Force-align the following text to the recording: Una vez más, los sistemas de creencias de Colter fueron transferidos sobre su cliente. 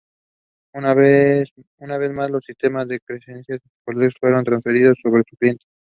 Una 0.73 0.95
vez 0.95 1.53
más, 2.11 2.31
los 2.31 2.43
sistemas 2.43 2.87
de 2.87 2.99
creencias 3.01 3.61
de 3.61 3.69
Colter 3.85 4.11
fueron 4.19 4.43
transferidos 4.43 4.97
sobre 4.99 5.21
su 5.29 5.37
cliente. 5.37 5.67